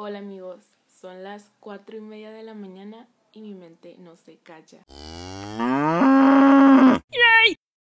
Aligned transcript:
Hola 0.00 0.20
amigos, 0.20 0.60
son 0.86 1.24
las 1.24 1.50
cuatro 1.58 1.96
y 1.96 2.00
media 2.00 2.30
de 2.30 2.44
la 2.44 2.54
mañana 2.54 3.08
y 3.32 3.40
mi 3.40 3.52
mente 3.54 3.96
no 3.98 4.14
se 4.14 4.36
calla. 4.36 4.84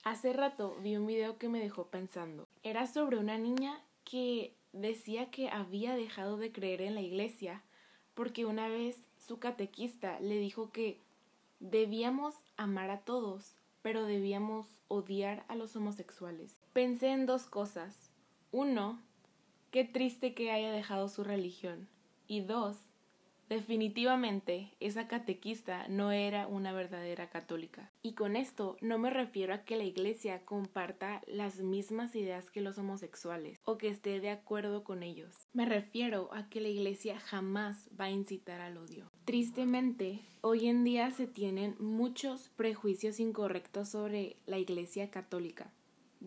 Hace 0.02 0.32
rato 0.32 0.78
vi 0.80 0.96
un 0.96 1.06
video 1.06 1.36
que 1.36 1.50
me 1.50 1.60
dejó 1.60 1.88
pensando. 1.88 2.48
Era 2.62 2.86
sobre 2.86 3.18
una 3.18 3.36
niña 3.36 3.84
que 4.04 4.56
decía 4.72 5.30
que 5.30 5.50
había 5.50 5.94
dejado 5.94 6.38
de 6.38 6.52
creer 6.52 6.80
en 6.80 6.94
la 6.94 7.02
iglesia 7.02 7.62
porque 8.14 8.46
una 8.46 8.66
vez 8.68 8.96
su 9.18 9.38
catequista 9.38 10.18
le 10.20 10.38
dijo 10.38 10.72
que 10.72 11.02
debíamos 11.60 12.36
amar 12.56 12.88
a 12.88 13.00
todos, 13.00 13.56
pero 13.82 14.06
debíamos 14.06 14.66
odiar 14.88 15.44
a 15.48 15.54
los 15.54 15.76
homosexuales. 15.76 16.56
Pensé 16.72 17.08
en 17.08 17.26
dos 17.26 17.44
cosas. 17.44 18.10
Uno, 18.52 19.02
qué 19.70 19.84
triste 19.84 20.32
que 20.32 20.50
haya 20.50 20.72
dejado 20.72 21.10
su 21.10 21.22
religión. 21.22 21.86
Y 22.26 22.40
dos, 22.40 22.76
definitivamente 23.48 24.74
esa 24.80 25.06
catequista 25.06 25.86
no 25.88 26.10
era 26.10 26.46
una 26.46 26.72
verdadera 26.72 27.30
católica. 27.30 27.92
Y 28.02 28.14
con 28.14 28.36
esto 28.36 28.76
no 28.80 28.98
me 28.98 29.10
refiero 29.10 29.54
a 29.54 29.64
que 29.64 29.76
la 29.76 29.84
iglesia 29.84 30.44
comparta 30.44 31.22
las 31.26 31.60
mismas 31.60 32.16
ideas 32.16 32.50
que 32.50 32.60
los 32.60 32.78
homosexuales 32.78 33.60
o 33.64 33.78
que 33.78 33.88
esté 33.88 34.20
de 34.20 34.30
acuerdo 34.30 34.82
con 34.82 35.02
ellos. 35.02 35.48
Me 35.52 35.66
refiero 35.66 36.28
a 36.32 36.48
que 36.48 36.60
la 36.60 36.68
iglesia 36.68 37.20
jamás 37.20 37.88
va 37.98 38.06
a 38.06 38.10
incitar 38.10 38.60
al 38.60 38.76
odio. 38.78 39.10
Tristemente, 39.24 40.20
hoy 40.40 40.66
en 40.68 40.84
día 40.84 41.10
se 41.10 41.26
tienen 41.26 41.76
muchos 41.78 42.48
prejuicios 42.50 43.20
incorrectos 43.20 43.90
sobre 43.90 44.36
la 44.46 44.58
iglesia 44.58 45.10
católica, 45.10 45.72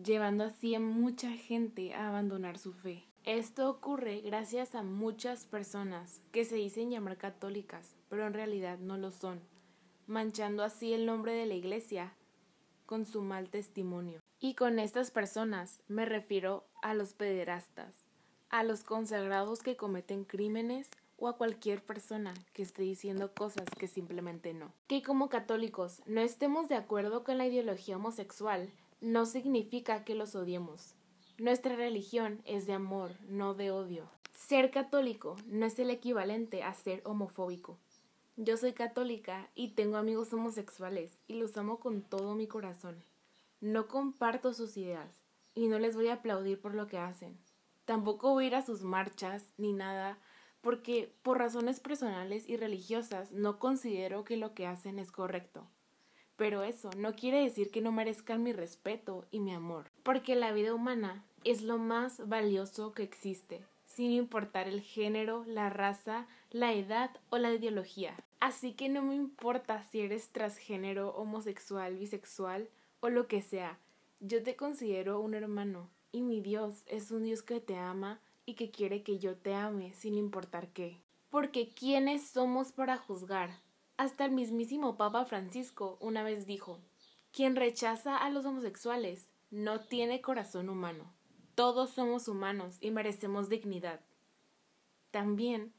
llevando 0.02 0.44
así 0.44 0.74
a 0.74 0.80
mucha 0.80 1.30
gente 1.32 1.94
a 1.94 2.08
abandonar 2.08 2.58
su 2.58 2.72
fe. 2.72 3.09
Esto 3.26 3.68
ocurre 3.68 4.22
gracias 4.22 4.74
a 4.74 4.82
muchas 4.82 5.44
personas 5.44 6.22
que 6.32 6.46
se 6.46 6.56
dicen 6.56 6.90
llamar 6.90 7.18
católicas, 7.18 7.94
pero 8.08 8.26
en 8.26 8.32
realidad 8.32 8.78
no 8.78 8.96
lo 8.96 9.10
son, 9.10 9.40
manchando 10.06 10.64
así 10.64 10.94
el 10.94 11.04
nombre 11.04 11.34
de 11.34 11.44
la 11.44 11.52
Iglesia 11.52 12.14
con 12.86 13.04
su 13.04 13.20
mal 13.20 13.50
testimonio. 13.50 14.20
Y 14.40 14.54
con 14.54 14.78
estas 14.78 15.10
personas 15.10 15.82
me 15.86 16.06
refiero 16.06 16.64
a 16.82 16.94
los 16.94 17.12
pederastas, 17.12 17.94
a 18.48 18.64
los 18.64 18.84
consagrados 18.84 19.60
que 19.60 19.76
cometen 19.76 20.24
crímenes 20.24 20.88
o 21.18 21.28
a 21.28 21.36
cualquier 21.36 21.84
persona 21.84 22.32
que 22.54 22.62
esté 22.62 22.82
diciendo 22.82 23.34
cosas 23.34 23.68
que 23.78 23.86
simplemente 23.86 24.54
no. 24.54 24.72
Que 24.86 25.02
como 25.02 25.28
católicos 25.28 26.02
no 26.06 26.22
estemos 26.22 26.70
de 26.70 26.76
acuerdo 26.76 27.22
con 27.22 27.36
la 27.36 27.46
ideología 27.46 27.96
homosexual 27.96 28.70
no 29.02 29.26
significa 29.26 30.04
que 30.04 30.14
los 30.14 30.34
odiemos 30.34 30.94
nuestra 31.40 31.74
religión 31.74 32.42
es 32.44 32.66
de 32.66 32.74
amor, 32.74 33.12
no 33.26 33.54
de 33.54 33.70
odio. 33.70 34.10
Ser 34.34 34.70
católico 34.70 35.36
no 35.46 35.64
es 35.64 35.78
el 35.78 35.88
equivalente 35.88 36.62
a 36.62 36.74
ser 36.74 37.00
homofóbico. 37.06 37.78
Yo 38.36 38.58
soy 38.58 38.74
católica 38.74 39.48
y 39.54 39.68
tengo 39.68 39.96
amigos 39.96 40.34
homosexuales 40.34 41.18
y 41.28 41.36
los 41.36 41.56
amo 41.56 41.80
con 41.80 42.02
todo 42.02 42.34
mi 42.34 42.46
corazón. 42.46 43.02
No 43.62 43.88
comparto 43.88 44.52
sus 44.52 44.76
ideas 44.76 45.22
y 45.54 45.68
no 45.68 45.78
les 45.78 45.96
voy 45.96 46.08
a 46.08 46.14
aplaudir 46.14 46.60
por 46.60 46.74
lo 46.74 46.86
que 46.88 46.98
hacen. 46.98 47.38
Tampoco 47.86 48.32
voy 48.32 48.44
a 48.44 48.46
ir 48.48 48.54
a 48.54 48.62
sus 48.62 48.82
marchas 48.82 49.54
ni 49.56 49.72
nada 49.72 50.18
porque 50.60 51.10
por 51.22 51.38
razones 51.38 51.80
personales 51.80 52.46
y 52.50 52.58
religiosas 52.58 53.32
no 53.32 53.58
considero 53.58 54.24
que 54.24 54.36
lo 54.36 54.52
que 54.52 54.66
hacen 54.66 54.98
es 54.98 55.10
correcto. 55.10 55.66
Pero 56.36 56.62
eso 56.62 56.90
no 56.96 57.14
quiere 57.14 57.42
decir 57.42 57.70
que 57.70 57.80
no 57.80 57.92
merezcan 57.92 58.42
mi 58.42 58.52
respeto 58.52 59.26
y 59.30 59.40
mi 59.40 59.54
amor, 59.54 59.90
porque 60.02 60.34
la 60.36 60.52
vida 60.52 60.72
humana 60.72 61.26
es 61.44 61.62
lo 61.62 61.78
más 61.78 62.28
valioso 62.28 62.92
que 62.92 63.02
existe, 63.02 63.64
sin 63.84 64.12
importar 64.12 64.68
el 64.68 64.80
género, 64.80 65.44
la 65.46 65.70
raza, 65.70 66.26
la 66.50 66.72
edad 66.72 67.10
o 67.30 67.38
la 67.38 67.52
ideología. 67.52 68.16
Así 68.40 68.72
que 68.72 68.88
no 68.88 69.02
me 69.02 69.14
importa 69.14 69.82
si 69.82 70.00
eres 70.00 70.30
transgénero, 70.30 71.10
homosexual, 71.10 71.96
bisexual 71.96 72.68
o 73.00 73.08
lo 73.08 73.26
que 73.26 73.42
sea. 73.42 73.78
Yo 74.20 74.42
te 74.42 74.56
considero 74.56 75.20
un 75.20 75.34
hermano 75.34 75.90
y 76.12 76.22
mi 76.22 76.40
Dios 76.40 76.82
es 76.86 77.10
un 77.10 77.24
Dios 77.24 77.42
que 77.42 77.60
te 77.60 77.76
ama 77.76 78.20
y 78.46 78.54
que 78.54 78.70
quiere 78.70 79.02
que 79.02 79.18
yo 79.18 79.36
te 79.36 79.54
ame 79.54 79.92
sin 79.94 80.14
importar 80.14 80.68
qué. 80.72 81.00
Porque 81.30 81.68
¿quiénes 81.68 82.28
somos 82.28 82.72
para 82.72 82.96
juzgar? 82.96 83.50
Hasta 83.96 84.24
el 84.24 84.32
mismísimo 84.32 84.96
Papa 84.96 85.24
Francisco 85.24 85.98
una 86.00 86.22
vez 86.22 86.46
dijo, 86.46 86.80
quien 87.32 87.54
rechaza 87.54 88.16
a 88.16 88.30
los 88.30 88.44
homosexuales 88.44 89.30
no 89.50 89.80
tiene 89.80 90.20
corazón 90.20 90.68
humano. 90.68 91.12
Todos 91.60 91.90
somos 91.90 92.26
humanos 92.26 92.78
y 92.80 92.90
merecemos 92.90 93.50
dignidad. 93.50 94.00
También, 95.10 95.74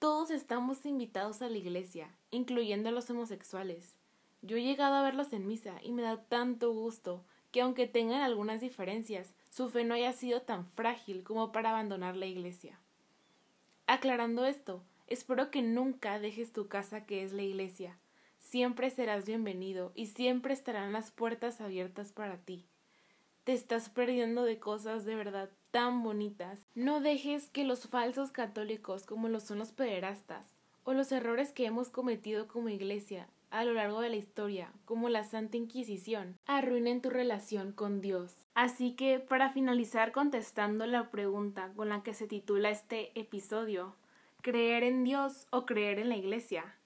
todos 0.00 0.32
estamos 0.32 0.84
invitados 0.84 1.40
a 1.40 1.48
la 1.48 1.56
iglesia, 1.56 2.12
incluyendo 2.32 2.88
a 2.88 2.92
los 2.92 3.08
homosexuales. 3.10 3.94
Yo 4.42 4.56
he 4.56 4.64
llegado 4.64 4.96
a 4.96 5.04
verlos 5.04 5.32
en 5.32 5.46
misa 5.46 5.76
y 5.84 5.92
me 5.92 6.02
da 6.02 6.20
tanto 6.24 6.72
gusto 6.72 7.24
que 7.52 7.60
aunque 7.60 7.86
tengan 7.86 8.22
algunas 8.22 8.60
diferencias, 8.60 9.32
su 9.50 9.68
fe 9.68 9.84
no 9.84 9.94
haya 9.94 10.12
sido 10.12 10.42
tan 10.42 10.66
frágil 10.66 11.22
como 11.22 11.52
para 11.52 11.70
abandonar 11.70 12.16
la 12.16 12.26
iglesia. 12.26 12.80
Aclarando 13.86 14.46
esto, 14.46 14.82
espero 15.06 15.52
que 15.52 15.62
nunca 15.62 16.18
dejes 16.18 16.52
tu 16.52 16.66
casa 16.66 17.06
que 17.06 17.22
es 17.22 17.32
la 17.32 17.42
iglesia. 17.42 17.96
Siempre 18.40 18.90
serás 18.90 19.26
bienvenido 19.26 19.92
y 19.94 20.06
siempre 20.06 20.54
estarán 20.54 20.92
las 20.92 21.12
puertas 21.12 21.60
abiertas 21.60 22.10
para 22.10 22.38
ti 22.38 22.66
te 23.50 23.54
estás 23.56 23.88
perdiendo 23.88 24.44
de 24.44 24.60
cosas 24.60 25.04
de 25.04 25.16
verdad 25.16 25.50
tan 25.72 26.04
bonitas. 26.04 26.64
No 26.76 27.00
dejes 27.00 27.50
que 27.50 27.64
los 27.64 27.88
falsos 27.88 28.30
católicos, 28.30 29.06
como 29.06 29.28
lo 29.28 29.40
son 29.40 29.58
los 29.58 29.72
pederastas, 29.72 30.46
o 30.84 30.92
los 30.92 31.10
errores 31.10 31.52
que 31.52 31.66
hemos 31.66 31.88
cometido 31.88 32.46
como 32.46 32.68
iglesia 32.68 33.26
a 33.50 33.64
lo 33.64 33.72
largo 33.72 34.02
de 34.02 34.08
la 34.08 34.14
historia, 34.14 34.70
como 34.84 35.08
la 35.08 35.24
Santa 35.24 35.56
Inquisición, 35.56 36.38
arruinen 36.46 37.02
tu 37.02 37.10
relación 37.10 37.72
con 37.72 38.00
Dios. 38.00 38.46
Así 38.54 38.92
que, 38.92 39.18
para 39.18 39.50
finalizar 39.50 40.12
contestando 40.12 40.86
la 40.86 41.10
pregunta 41.10 41.72
con 41.74 41.88
la 41.88 42.04
que 42.04 42.14
se 42.14 42.28
titula 42.28 42.70
este 42.70 43.10
episodio, 43.18 43.96
¿creer 44.42 44.84
en 44.84 45.02
Dios 45.02 45.48
o 45.50 45.66
creer 45.66 45.98
en 45.98 46.08
la 46.08 46.16
iglesia? 46.16 46.76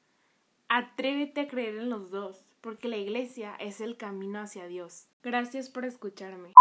Atrévete 0.70 1.42
a 1.42 1.48
creer 1.48 1.76
en 1.76 1.90
los 1.90 2.10
dos 2.10 2.42
porque 2.64 2.88
la 2.88 2.96
iglesia 2.96 3.54
es 3.56 3.82
el 3.82 3.98
camino 3.98 4.40
hacia 4.40 4.66
Dios. 4.66 5.06
Gracias 5.22 5.68
por 5.68 5.84
escucharme. 5.84 6.54